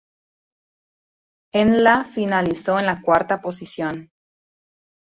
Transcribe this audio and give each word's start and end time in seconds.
En 1.53 1.83
la 1.83 2.03
finalizó 2.05 2.79
en 2.79 2.87
la 2.87 3.03
cuarta 3.03 3.39
posición. 3.39 4.09